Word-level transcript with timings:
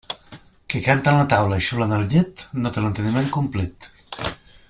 Qui 0.73 0.79
canta 0.87 1.11
en 1.13 1.17
la 1.19 1.27
taula 1.33 1.59
i 1.63 1.67
xiula 1.67 1.87
en 1.89 1.93
el 1.99 2.09
llit 2.15 2.43
no 2.63 2.73
té 2.77 2.85
l'enteniment 2.87 3.31
complit. 3.39 3.89